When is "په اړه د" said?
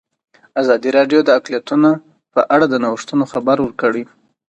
2.33-2.75